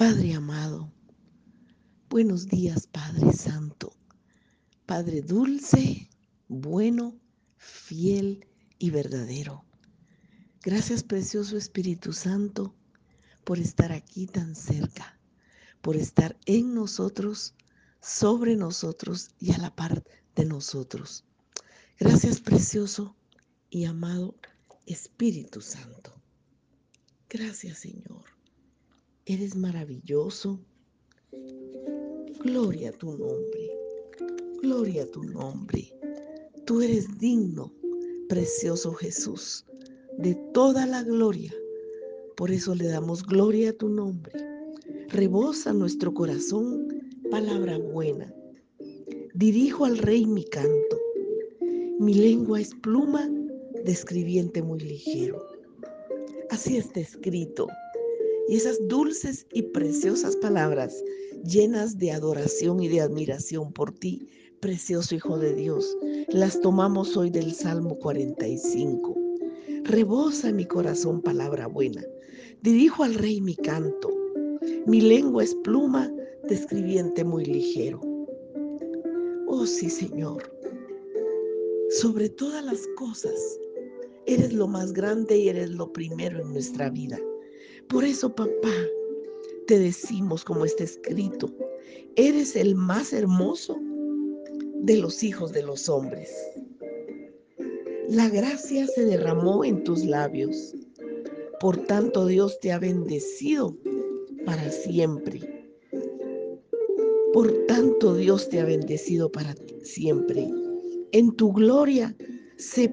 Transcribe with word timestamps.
Padre 0.00 0.32
amado, 0.32 0.90
buenos 2.08 2.46
días 2.46 2.86
Padre 2.86 3.34
Santo, 3.34 3.92
Padre 4.86 5.20
dulce, 5.20 6.08
bueno, 6.48 7.20
fiel 7.58 8.46
y 8.78 8.88
verdadero. 8.88 9.66
Gracias 10.62 11.02
precioso 11.02 11.58
Espíritu 11.58 12.14
Santo 12.14 12.74
por 13.44 13.58
estar 13.58 13.92
aquí 13.92 14.26
tan 14.26 14.56
cerca, 14.56 15.20
por 15.82 15.96
estar 15.96 16.34
en 16.46 16.72
nosotros, 16.72 17.52
sobre 18.00 18.56
nosotros 18.56 19.28
y 19.38 19.52
a 19.52 19.58
la 19.58 19.76
par 19.76 20.02
de 20.34 20.46
nosotros. 20.46 21.26
Gracias 21.98 22.40
precioso 22.40 23.16
y 23.68 23.84
amado 23.84 24.34
Espíritu 24.86 25.60
Santo. 25.60 26.14
Gracias 27.28 27.80
Señor. 27.80 28.39
Eres 29.32 29.54
maravilloso. 29.54 30.58
Gloria 32.42 32.88
a 32.88 32.92
tu 32.92 33.16
nombre. 33.16 33.70
Gloria 34.60 35.04
a 35.04 35.06
tu 35.06 35.22
nombre. 35.22 35.96
Tú 36.66 36.80
eres 36.80 37.06
digno, 37.16 37.72
precioso 38.28 38.92
Jesús, 38.92 39.64
de 40.18 40.34
toda 40.52 40.84
la 40.84 41.04
gloria. 41.04 41.54
Por 42.36 42.50
eso 42.50 42.74
le 42.74 42.88
damos 42.88 43.24
gloria 43.24 43.70
a 43.70 43.72
tu 43.72 43.88
nombre. 43.88 44.32
Rebosa 45.10 45.72
nuestro 45.72 46.12
corazón 46.12 46.88
palabra 47.30 47.78
buena. 47.78 48.34
Dirijo 49.34 49.84
al 49.84 49.98
rey 49.98 50.26
mi 50.26 50.42
canto. 50.42 50.98
Mi 52.00 52.14
lengua 52.14 52.60
es 52.60 52.74
pluma 52.82 53.30
de 53.84 53.92
escribiente 53.92 54.60
muy 54.60 54.80
ligero. 54.80 55.40
Así 56.50 56.78
está 56.78 56.98
escrito. 56.98 57.68
Y 58.48 58.56
esas 58.56 58.78
dulces 58.88 59.46
y 59.52 59.62
preciosas 59.62 60.36
palabras 60.36 61.02
llenas 61.44 61.98
de 61.98 62.12
adoración 62.12 62.82
y 62.82 62.88
de 62.88 63.00
admiración 63.00 63.72
por 63.72 63.92
ti, 63.92 64.28
precioso 64.60 65.14
Hijo 65.14 65.38
de 65.38 65.54
Dios, 65.54 65.96
las 66.28 66.60
tomamos 66.60 67.16
hoy 67.16 67.30
del 67.30 67.54
Salmo 67.54 67.96
45. 67.98 69.16
Rebosa 69.84 70.52
mi 70.52 70.66
corazón 70.66 71.22
palabra 71.22 71.66
buena. 71.66 72.04
Dirijo 72.62 73.04
al 73.04 73.14
Rey 73.14 73.40
mi 73.40 73.56
canto. 73.56 74.10
Mi 74.86 75.00
lengua 75.00 75.44
es 75.44 75.54
pluma 75.64 76.12
de 76.48 76.54
escribiente 76.54 77.24
muy 77.24 77.44
ligero. 77.44 78.00
Oh 79.46 79.66
sí, 79.66 79.88
Señor. 79.88 80.42
Sobre 81.90 82.28
todas 82.28 82.64
las 82.64 82.86
cosas, 82.96 83.58
eres 84.26 84.52
lo 84.52 84.68
más 84.68 84.92
grande 84.92 85.38
y 85.38 85.48
eres 85.48 85.70
lo 85.70 85.92
primero 85.92 86.40
en 86.40 86.52
nuestra 86.52 86.90
vida. 86.90 87.18
Por 87.90 88.04
eso, 88.04 88.32
papá, 88.32 88.72
te 89.66 89.76
decimos 89.76 90.44
como 90.44 90.64
está 90.64 90.84
escrito, 90.84 91.52
eres 92.14 92.54
el 92.54 92.76
más 92.76 93.12
hermoso 93.12 93.76
de 94.82 94.98
los 94.98 95.24
hijos 95.24 95.52
de 95.52 95.64
los 95.64 95.88
hombres. 95.88 96.30
La 98.08 98.28
gracia 98.28 98.86
se 98.86 99.04
derramó 99.04 99.64
en 99.64 99.82
tus 99.82 100.04
labios. 100.04 100.72
Por 101.58 101.78
tanto, 101.78 102.26
Dios 102.26 102.60
te 102.60 102.70
ha 102.70 102.78
bendecido 102.78 103.76
para 104.46 104.70
siempre. 104.70 105.40
Por 107.32 107.52
tanto, 107.66 108.14
Dios 108.14 108.48
te 108.48 108.60
ha 108.60 108.64
bendecido 108.64 109.32
para 109.32 109.56
siempre. 109.82 110.48
En 111.10 111.34
tu 111.34 111.52
gloria 111.52 112.16
sé, 112.56 112.92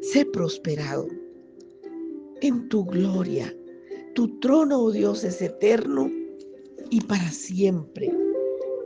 sé 0.00 0.24
prosperado. 0.24 1.08
En 2.40 2.70
tu 2.70 2.86
gloria. 2.86 3.54
Tu 4.14 4.38
trono, 4.40 4.84
oh 4.84 4.90
Dios, 4.90 5.24
es 5.24 5.40
eterno 5.40 6.10
y 6.90 7.00
para 7.02 7.30
siempre. 7.30 8.12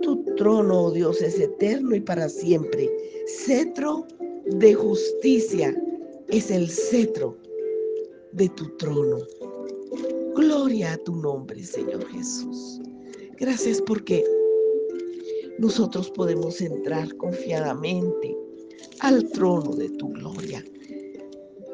Tu 0.02 0.24
trono, 0.36 0.84
oh 0.84 0.90
Dios, 0.90 1.22
es 1.22 1.38
eterno 1.38 1.94
y 1.94 2.00
para 2.00 2.28
siempre. 2.28 2.90
Cetro 3.26 4.06
de 4.46 4.74
justicia 4.74 5.74
es 6.28 6.50
el 6.50 6.68
cetro 6.68 7.36
de 8.32 8.48
tu 8.50 8.68
trono. 8.76 9.18
Gloria 10.34 10.92
a 10.92 10.98
tu 10.98 11.16
nombre, 11.16 11.62
Señor 11.62 12.06
Jesús. 12.08 12.80
Gracias 13.38 13.80
porque 13.80 14.24
nosotros 15.58 16.10
podemos 16.10 16.60
entrar 16.60 17.14
confiadamente 17.16 18.36
al 19.00 19.28
trono 19.30 19.74
de 19.74 19.88
tu 19.90 20.08
gloria 20.08 20.64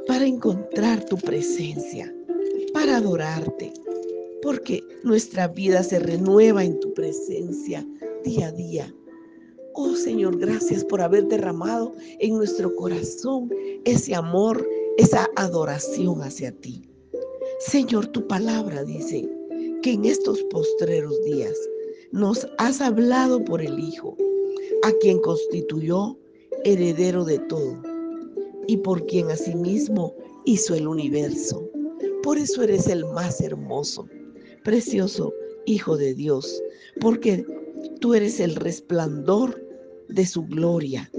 para 0.06 0.26
encontrar 0.26 1.04
tu 1.06 1.16
presencia, 1.16 2.14
para 2.80 2.96
adorarte, 2.96 3.74
porque 4.40 4.82
nuestra 5.02 5.48
vida 5.48 5.82
se 5.82 5.98
renueva 5.98 6.64
en 6.64 6.80
tu 6.80 6.94
presencia 6.94 7.86
día 8.24 8.46
a 8.46 8.52
día. 8.52 8.94
Oh 9.74 9.94
Señor, 9.94 10.38
gracias 10.38 10.82
por 10.86 11.02
haber 11.02 11.26
derramado 11.26 11.92
en 12.20 12.38
nuestro 12.38 12.74
corazón 12.76 13.50
ese 13.84 14.14
amor, 14.14 14.66
esa 14.96 15.28
adoración 15.36 16.22
hacia 16.22 16.52
ti. 16.52 16.80
Señor, 17.58 18.06
tu 18.06 18.26
palabra 18.26 18.82
dice 18.82 19.28
que 19.82 19.92
en 19.92 20.06
estos 20.06 20.42
postreros 20.44 21.22
días 21.22 21.54
nos 22.12 22.48
has 22.56 22.80
hablado 22.80 23.44
por 23.44 23.60
el 23.60 23.78
Hijo, 23.78 24.16
a 24.84 24.92
quien 25.02 25.20
constituyó 25.20 26.18
heredero 26.64 27.26
de 27.26 27.40
todo 27.40 27.78
y 28.66 28.78
por 28.78 29.04
quien 29.04 29.30
asimismo 29.30 30.14
hizo 30.46 30.74
el 30.74 30.88
universo. 30.88 31.70
Por 32.22 32.38
eso 32.38 32.62
eres 32.62 32.86
el 32.86 33.04
más 33.06 33.40
hermoso, 33.40 34.06
precioso 34.62 35.32
Hijo 35.66 35.96
de 35.96 36.14
Dios, 36.14 36.62
porque 37.00 37.44
tú 38.00 38.14
eres 38.14 38.40
el 38.40 38.56
resplandor 38.56 39.62
de 40.08 40.26
su 40.26 40.42
gloria 40.44 41.10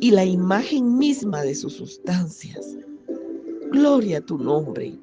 y 0.00 0.10
la 0.10 0.24
imagen 0.24 0.98
misma 0.98 1.42
de 1.42 1.54
sus 1.54 1.74
sustancias. 1.74 2.76
Gloria 3.72 4.18
a 4.18 4.20
tu 4.20 4.38
nombre, 4.38 4.98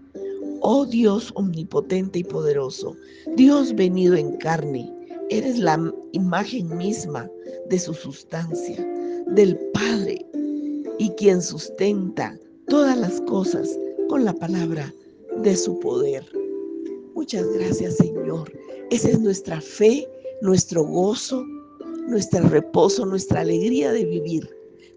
oh 0.62 0.86
Dios 0.86 1.32
omnipotente 1.36 2.20
y 2.20 2.24
poderoso, 2.24 2.96
Dios 3.36 3.76
venido 3.76 4.16
en 4.16 4.38
carne, 4.38 4.92
eres 5.30 5.60
la 5.60 5.94
imagen 6.14 6.76
misma 6.78 7.30
de 7.70 7.80
su 7.80 7.94
sustancia, 7.94 8.78
del 9.28 9.58
Padre, 9.74 10.26
y 11.00 11.10
quien 11.12 11.42
sustenta 11.42 12.38
todas 12.68 12.98
las 12.98 13.20
cosas 13.22 13.78
con 14.08 14.26
la 14.26 14.34
palabra 14.34 14.94
de 15.44 15.56
su 15.56 15.80
poder. 15.80 16.24
Muchas 17.14 17.48
gracias 17.54 17.98
Señor. 17.98 18.52
Esa 18.92 19.10
es 19.10 19.20
nuestra 19.20 19.62
fe, 19.62 20.08
nuestro 20.42 20.84
gozo, 20.84 21.44
nuestro 22.08 22.48
reposo, 22.50 23.06
nuestra 23.06 23.42
alegría 23.42 23.92
de 23.92 24.06
vivir. 24.06 24.50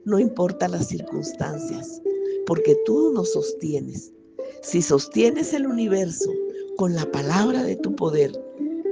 No 0.04 0.18
importa 0.18 0.68
las 0.68 0.88
circunstancias, 0.88 2.00
porque 2.46 2.76
tú 2.84 3.12
nos 3.12 3.32
sostienes. 3.32 4.12
Si 4.62 4.82
sostienes 4.82 5.52
el 5.54 5.66
universo 5.66 6.30
con 6.76 6.94
la 6.94 7.10
palabra 7.10 7.62
de 7.62 7.76
tu 7.76 7.94
poder, 7.94 8.32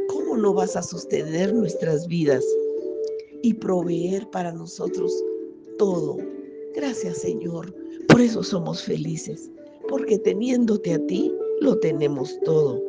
¿cómo 0.09 0.37
no 0.37 0.55
vas 0.55 0.77
a 0.77 0.83
sostener 0.83 1.55
nuestras 1.55 2.07
vidas 2.07 2.45
y 3.43 3.55
proveer 3.55 4.29
para 4.31 4.53
nosotros 4.53 5.13
todo? 5.79 6.17
Gracias 6.75 7.19
Señor, 7.19 7.75
por 8.09 8.21
eso 8.21 8.43
somos 8.43 8.83
felices, 8.83 9.51
porque 9.89 10.19
teniéndote 10.19 10.95
a 10.95 11.07
ti, 11.07 11.33
lo 11.61 11.79
tenemos 11.79 12.39
todo. 12.45 12.83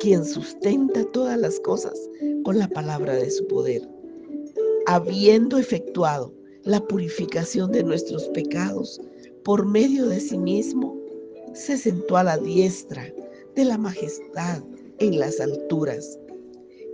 Quien 0.00 0.24
sustenta 0.24 1.04
todas 1.12 1.38
las 1.38 1.60
cosas 1.60 1.94
con 2.44 2.58
la 2.58 2.68
palabra 2.68 3.14
de 3.14 3.30
su 3.30 3.46
poder. 3.46 3.88
Habiendo 4.86 5.58
efectuado 5.58 6.32
la 6.64 6.80
purificación 6.86 7.72
de 7.72 7.82
nuestros 7.82 8.28
pecados 8.28 9.00
por 9.44 9.66
medio 9.66 10.06
de 10.08 10.20
sí 10.20 10.38
mismo, 10.38 10.98
se 11.54 11.76
sentó 11.76 12.16
a 12.16 12.24
la 12.24 12.38
diestra 12.38 13.12
de 13.54 13.64
la 13.64 13.78
majestad 13.78 14.62
en 14.98 15.18
las 15.18 15.40
alturas, 15.40 16.18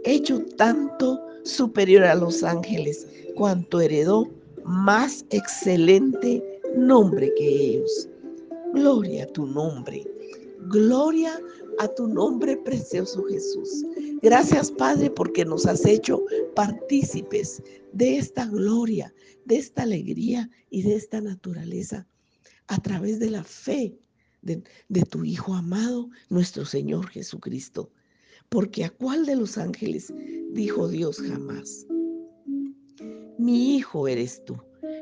hecho 0.05 0.45
tanto 0.57 1.19
superior 1.45 2.05
a 2.05 2.15
los 2.15 2.43
ángeles 2.43 3.07
cuanto 3.35 3.81
heredó 3.81 4.29
más 4.65 5.25
excelente 5.31 6.43
nombre 6.77 7.33
que 7.37 7.49
ellos. 7.49 8.10
Gloria 8.73 9.25
a 9.25 9.27
tu 9.27 9.47
nombre. 9.47 10.05
Gloria 10.69 11.41
a 11.79 11.89
tu 11.89 12.07
nombre 12.07 12.57
precioso 12.59 13.25
Jesús. 13.25 13.85
Gracias 14.23 14.71
Padre 14.71 15.11
porque 15.11 15.45
nos 15.45 15.67
has 15.67 15.85
hecho 15.87 16.25
partícipes 16.55 17.63
de 17.93 18.19
esta 18.19 18.47
gloria, 18.47 19.13
de 19.47 19.57
esta 19.57 19.83
alegría 19.83 20.49
y 20.69 20.83
de 20.83 20.95
esta 20.95 21.21
naturaleza 21.21 22.07
a 22.69 22.79
través 22.81 23.19
de 23.19 23.31
la 23.31 23.43
fe 23.43 23.99
de, 24.43 25.03
tu 25.03 25.25
Hijo 25.25 25.55
amado, 25.55 26.09
nuestro 26.29 26.65
Señor 26.65 27.09
Jesucristo. 27.09 27.91
Porque 28.49 28.85
a 28.85 28.91
cuál 28.91 29.27
de 29.27 29.37
los 29.37 29.59
ángeles 29.59 30.13
dijo 30.53 30.89
Dios 30.89 31.21
jamás, 31.21 31.87
mi 33.39 33.77
Hijo 33.77 34.07
eres 34.09 34.45
tú, 34.45 34.57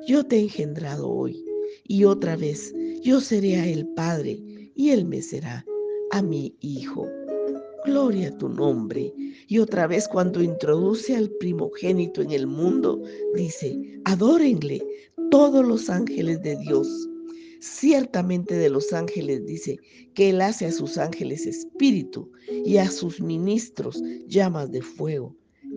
yo 0.06 0.25
te 0.25 0.37
he 0.37 0.41
engendrado 0.41 1.09
hoy, 1.09 1.44
y 1.88 2.05
otra 2.05 2.37
vez 2.37 2.75
yo 3.02 3.20
seré 3.20 3.56
a 3.56 3.67
él 3.67 3.88
Padre, 3.96 4.38
y 4.75 4.90
él 4.90 5.06
me 5.06 5.23
será 5.23 5.64
a 6.12 6.23
mi 6.23 6.55
Hijo. 6.61 7.08
Gloria 7.85 8.29
a 8.29 8.38
tu 8.38 8.49
nombre. 8.49 9.12
Y 9.46 9.58
otra 9.58 9.87
vez 9.87 10.06
cuando 10.06 10.43
introduce 10.43 11.17
al 11.17 11.31
primogénito 11.40 12.20
en 12.20 12.32
el 12.32 12.46
mundo, 12.46 13.02
dice, 13.35 14.00
adórenle 14.05 14.85
todos 15.31 15.67
los 15.67 15.88
ángeles 15.88 16.43
de 16.43 16.56
Dios. 16.56 17.08
Ciertamente 17.61 18.55
de 18.55 18.70
los 18.70 18.93
ángeles 18.93 19.46
dice 19.46 19.79
que 20.14 20.31
Él 20.31 20.40
hace 20.43 20.67
a 20.67 20.73
sus 20.73 20.99
ángeles 20.99 21.46
espíritu 21.46 22.31
y 22.64 22.76
a 22.76 22.90
sus 22.90 23.20
ministros 23.20 24.02
llamas 24.26 24.70
de 24.70 24.82
fuego. 24.82 25.35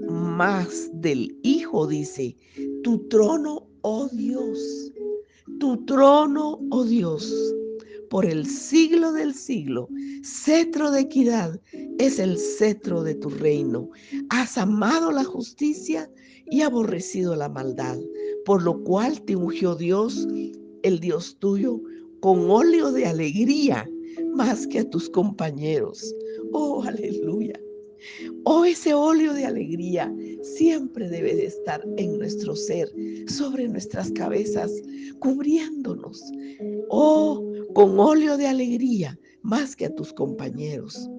Más 0.10 0.90
del 0.94 1.36
Hijo 1.44 1.88
dice, 1.88 2.36
tu 2.84 3.08
trono, 3.08 3.68
oh 3.82 4.10
Dios, 4.10 4.92
tu 5.62 5.78
trono, 5.86 6.60
oh 6.72 6.84
Dios, 6.84 7.32
por 8.10 8.26
el 8.26 8.48
siglo 8.48 9.14
del 9.14 9.36
siglo, 9.36 9.88
cetro 10.24 10.90
de 10.90 11.02
equidad 11.02 11.62
es 12.00 12.18
el 12.18 12.40
cetro 12.40 13.04
de 13.04 13.14
tu 13.14 13.30
reino. 13.30 13.88
Has 14.32 14.58
amado 14.58 15.12
la 15.12 15.24
justicia 15.24 16.12
y 16.48 16.62
aborrecido 16.62 17.36
la 17.36 17.48
maldad, 17.48 18.00
por 18.44 18.64
lo 18.64 18.84
cual 18.84 19.22
te 19.22 19.36
ungió 19.36 19.76
Dios, 19.76 20.28
el 20.82 21.00
Dios 21.00 21.38
tuyo, 21.38 21.80
con 22.22 22.50
óleo 22.50 22.92
de 22.92 23.06
alegría 23.06 23.88
más 24.34 24.66
que 24.66 24.80
a 24.80 24.90
tus 24.90 25.12
compañeros. 25.12 26.12
Oh, 26.54 26.82
aleluya. 26.82 27.54
Oh, 28.44 28.66
ese 28.66 28.94
óleo 28.94 29.34
de 29.34 29.46
alegría 29.46 30.14
siempre 30.42 31.10
debe 31.10 31.36
de 31.36 31.46
estar 31.46 31.84
en 31.98 32.18
nuestro 32.18 32.56
ser, 32.56 32.90
sobre 33.28 33.68
nuestras 33.68 34.12
cabezas, 34.12 34.72
cubriéndonos. 35.20 36.22
Oh, 36.90 37.44
con 37.74 38.00
óleo 38.00 38.38
de 38.38 38.48
alegría 38.48 39.18
más 39.42 39.76
que 39.76 39.86
a 39.86 39.96
tus 39.96 40.14
compañeros. 40.14 41.10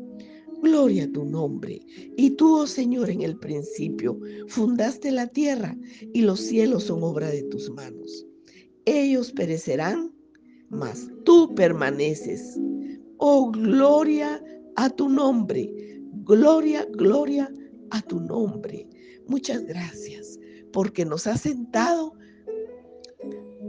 Gloria 0.63 1.05
a 1.05 1.13
tu 1.13 1.25
nombre. 1.25 1.81
Y 2.17 2.31
tú, 2.31 2.57
oh 2.57 2.67
Señor, 2.67 3.11
en 3.11 3.23
el 3.23 3.37
principio 3.37 4.19
fundaste 4.49 5.11
la 5.11 5.27
tierra 5.27 5.77
y 6.13 6.23
los 6.23 6.41
cielos 6.41 6.85
son 6.85 7.03
obra 7.03 7.31
de 7.31 7.43
tus 7.45 7.71
manos. 7.71 8.27
Ellos 8.85 9.33
perecerán, 9.33 10.13
mas 10.69 11.11
tú 11.25 11.53
permaneces. 11.55 12.59
Oh, 13.19 13.51
gloria 13.51 14.43
a 14.77 14.89
tu 14.91 15.09
nombre. 15.09 15.73
Gloria, 16.13 16.87
gloria 16.93 17.53
a 17.91 18.01
tu 18.03 18.21
nombre. 18.21 18.87
Muchas 19.27 19.65
gracias 19.65 20.39
porque 20.73 21.05
nos 21.05 21.27
has 21.27 21.43
sentado 21.43 22.15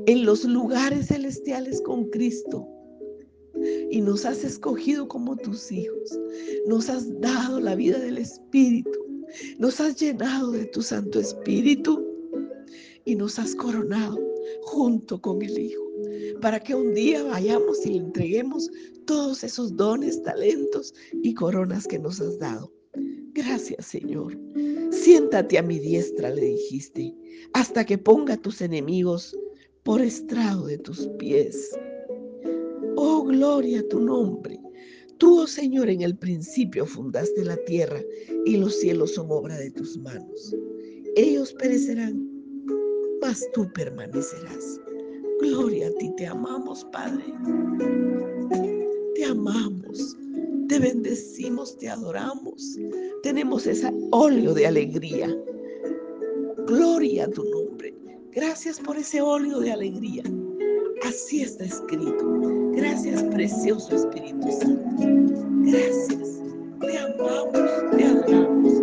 en 0.06 0.26
los 0.26 0.44
lugares 0.44 1.08
celestiales 1.08 1.82
con 1.82 2.10
Cristo 2.10 2.68
y 3.90 4.02
nos 4.02 4.26
has 4.26 4.44
escogido 4.44 5.08
como 5.08 5.38
tus 5.38 5.72
hijos. 5.72 6.20
Nos 6.68 6.90
has 6.90 7.20
dado 7.22 7.60
la 7.60 7.76
vida 7.76 8.00
del 8.00 8.18
Espíritu. 8.18 9.00
Nos 9.58 9.80
has 9.80 9.96
llenado 10.00 10.52
de 10.52 10.66
tu 10.66 10.82
Santo 10.82 11.20
Espíritu 11.20 12.06
y 13.06 13.16
nos 13.16 13.40
has 13.40 13.56
coronado 13.56 14.20
junto 14.64 15.22
con 15.22 15.42
el 15.42 15.58
Hijo 15.58 15.84
para 16.42 16.60
que 16.60 16.76
un 16.76 16.94
día 16.94 17.24
vayamos 17.24 17.86
y 17.86 17.92
le 17.92 17.98
entreguemos 18.00 18.70
todos 19.06 19.44
esos 19.44 19.76
dones, 19.76 20.22
talentos 20.24 20.94
y 21.22 21.34
coronas 21.34 21.88
que 21.88 22.00
nos 22.00 22.20
has 22.20 22.40
dado. 22.40 22.72
Gracias, 23.34 23.88
Señor. 23.88 24.38
Siéntate 24.92 25.58
a 25.58 25.64
mi 25.64 25.80
diestra, 25.80 26.30
le 26.30 26.42
dijiste, 26.42 27.16
hasta 27.54 27.84
que 27.86 27.98
ponga 27.98 28.36
a 28.36 28.42
tus 28.42 28.62
enemigos 28.62 29.36
por 29.84 30.02
estrado 30.02 30.68
de 30.68 30.78
tus 30.78 31.08
pies. 31.20 31.72
Oh, 32.96 33.24
gloria 33.24 33.80
a 33.80 33.88
tu 33.88 34.00
nombre. 34.00 34.60
Tú, 35.18 35.42
oh 35.42 35.48
Señor, 35.48 35.90
en 35.90 36.02
el 36.02 36.18
principio 36.18 36.86
fundaste 36.86 37.44
la 37.44 37.58
tierra 37.66 38.02
y 38.46 38.58
los 38.58 38.80
cielos 38.80 39.16
son 39.16 39.28
obra 39.30 39.58
de 39.58 39.72
tus 39.72 39.98
manos. 39.98 40.56
Ellos 41.16 41.54
perecerán, 41.54 42.30
mas 43.22 43.48
tú 43.54 43.72
permanecerás. 43.74 44.80
Gloria 45.42 45.88
a 45.88 45.92
ti, 45.96 46.12
te 46.18 46.28
amamos, 46.28 46.86
Padre 46.92 47.24
amamos, 49.34 50.18
te 50.68 50.80
bendecimos, 50.80 51.78
te 51.78 51.90
adoramos. 51.90 52.78
Tenemos 53.22 53.68
ese 53.68 53.92
óleo 54.12 54.54
de 54.54 54.68
alegría. 54.68 55.36
Gloria 56.68 57.26
a 57.26 57.30
tu 57.30 57.44
nombre. 57.44 57.94
Gracias 58.32 58.80
por 58.80 58.98
ese 58.98 59.22
óleo 59.22 59.60
de 59.60 59.72
alegría. 59.72 60.24
Así 61.06 61.42
está 61.42 61.66
escrito. 61.66 62.72
Gracias, 62.74 63.24
precioso 63.24 63.96
Espíritu 63.96 64.52
Santo. 64.52 65.06
Gracias. 65.66 66.42
Te 66.80 66.98
amamos, 66.98 67.98
te 67.98 68.04
adoramos. 68.06 68.83